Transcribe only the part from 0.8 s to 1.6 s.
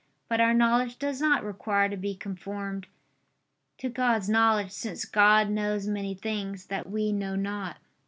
does not